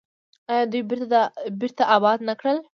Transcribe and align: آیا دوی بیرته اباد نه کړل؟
آیا 0.51 0.65
دوی 0.71 0.81
بیرته 1.59 1.83
اباد 1.95 2.19
نه 2.27 2.33
کړل؟ 2.39 2.57